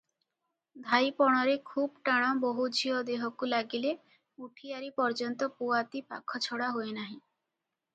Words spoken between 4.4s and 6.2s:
ଉଠିଆରି ପର୍ଯ୍ୟନ୍ତ ପୁଆତି